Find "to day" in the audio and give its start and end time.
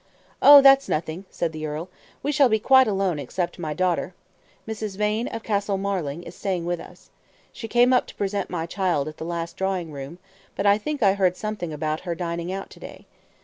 12.71-13.05